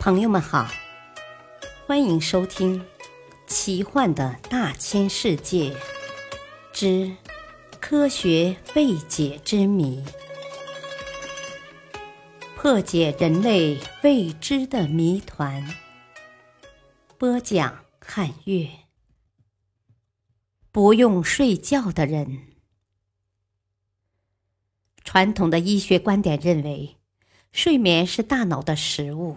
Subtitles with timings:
[0.00, 0.66] 朋友们好，
[1.86, 2.80] 欢迎收听
[3.46, 5.76] 《奇幻的大千世界
[6.72, 7.14] 之
[7.78, 10.02] 科学未解之谜》，
[12.56, 15.62] 破解人类未知的谜团。
[17.18, 18.70] 播讲：汉月。
[20.72, 22.54] 不用睡觉的人，
[25.04, 26.96] 传统的医学观点认为，
[27.52, 29.36] 睡眠是大脑的食物。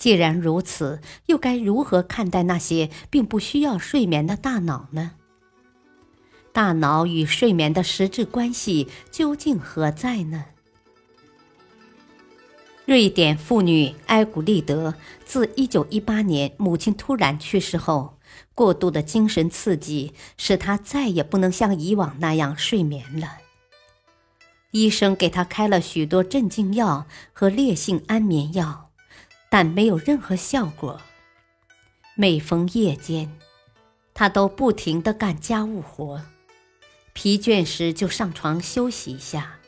[0.00, 5.12] 既然如此，又该如何看待那些并不需要睡眠的大脑呢？
[6.52, 10.46] 大脑与睡眠的实质关系究竟何在呢？
[12.86, 18.18] 瑞典妇女埃古丽德自1918年母亲突然去世后，
[18.54, 23.36] 过度的精神刺激使她再也不能像以往那样睡眠了。
[24.70, 28.89] 医生给她开了许多镇静药和烈性安眠药。
[29.50, 31.02] 但没有任何效果。
[32.14, 33.30] 每逢夜间，
[34.14, 36.22] 他都不停地干家务活，
[37.12, 39.58] 疲倦时就上床休息一下。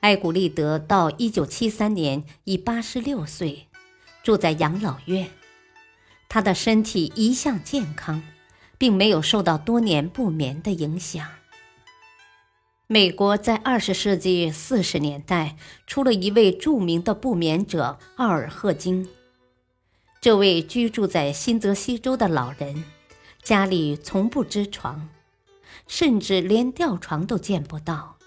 [0.00, 3.66] 艾古利德到一九七三年已八十六岁，
[4.22, 5.30] 住在养老院。
[6.28, 8.22] 他的身体一向健康，
[8.76, 11.26] 并没有受到多年不眠的影响。
[12.88, 15.56] 美国在二十世纪四十年代
[15.88, 19.08] 出了一位著名的不眠者奥尔赫金。
[20.20, 22.84] 这位居住在新泽西州的老人，
[23.42, 25.08] 家里从不支床，
[25.88, 28.18] 甚至连吊床都见不到。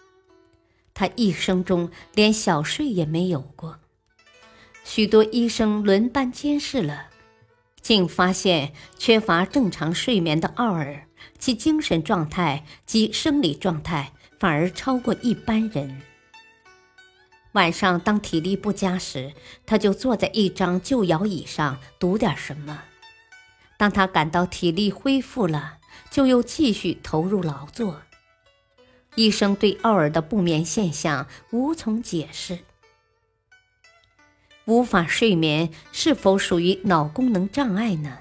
[0.94, 3.80] 他一生中连小睡也没有过。
[4.84, 7.08] 许多医生轮班监视了，
[7.82, 14.12] 竟发现缺乏正常睡眠的奥尔，其精神状态及生理状态。
[14.40, 16.02] 反而超过一般人。
[17.54, 19.34] 晚上当体力不佳时，
[19.66, 22.78] 他就坐在一张旧摇椅上读点什么；
[23.76, 25.80] 当他感到体力恢复了，
[26.12, 28.04] 就又继续投入劳作。
[29.16, 32.60] 医生对奥尔的不眠现象无从解释。
[34.66, 38.20] 无法睡眠是否属于脑功能障碍呢？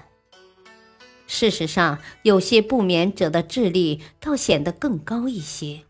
[1.27, 5.83] 事实上，有些不眠者的智力倒显得更高一些。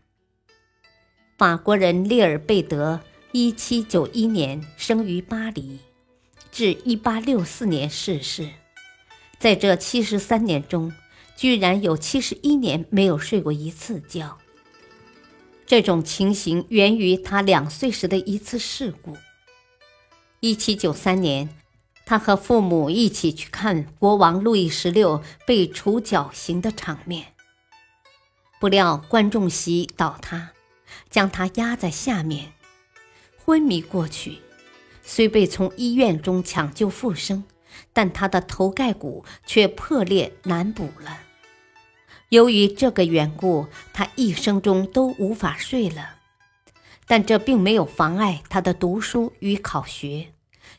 [1.40, 3.00] 法国人列尔贝德，
[3.32, 5.78] 一七九一年生于巴黎，
[6.52, 8.50] 至一八六四年逝世。
[9.38, 10.92] 在这七十三年中，
[11.36, 14.36] 居然有七十一年没有睡过一次觉。
[15.64, 19.16] 这种情形源于他两岁时的一次事故。
[20.40, 21.48] 一七九三年，
[22.04, 27.28] 他和父母一起去看国王路易十六被处绞刑的场面，
[28.60, 30.50] 不料观众席倒塌。
[31.08, 32.52] 将他压在下面，
[33.36, 34.38] 昏迷过去。
[35.02, 37.44] 虽被从医院中抢救复生，
[37.92, 41.20] 但他的头盖骨却破裂难补了。
[42.28, 46.16] 由于这个缘故，他一生中都无法睡了。
[47.06, 50.28] 但这并没有妨碍他的读书与考学，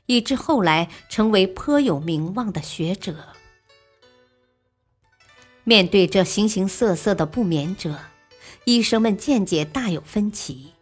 [0.06, 3.36] 以致后来成为颇有名望的学者。
[5.66, 8.00] 面对这形形色色的不眠者。
[8.66, 10.74] 医生们见解大有分歧，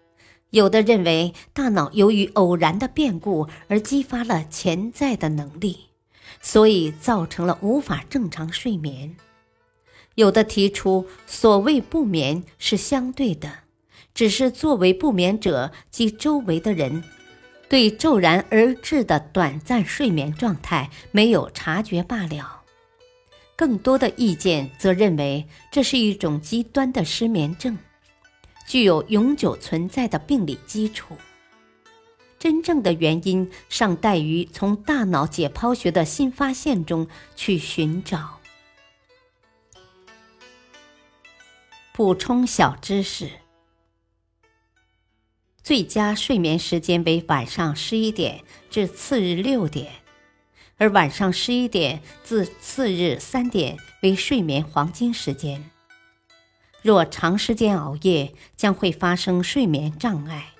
[0.50, 5.88] 有的认为大脑由于偶然的变故而激发了潜在的能力，
[6.41, 9.16] 所以造成了无法正常睡眠；
[10.16, 13.59] 有的提出所谓不眠是相对的，
[14.13, 17.03] 只是作为不眠者及周围的人
[17.69, 22.59] 对骤然而至的短暂睡眠状态没有察觉罢了。
[23.59, 27.78] 更多的意见则认为这是一种极端的失眠症，
[28.66, 31.18] 具有永久存在的病理基础。
[32.40, 37.06] 真正的原因尚待于从大脑解剖学的新发现中
[37.36, 38.40] 去寻找。
[41.91, 43.30] 补充小知识：
[45.62, 49.91] 最佳睡眠时间为晚上十一点至次日六点。
[50.79, 55.70] 而晚上十一点至次日三点为睡眠黄金时间。
[56.81, 60.53] 若长时间熬夜，将会发生睡眠障碍，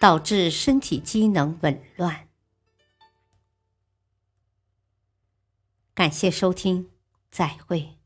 [0.00, 2.26] 导致身体机能紊乱。
[5.94, 6.88] 感谢收听，
[7.30, 7.97] 再会。